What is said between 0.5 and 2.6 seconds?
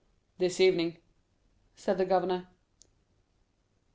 evening," said the governor.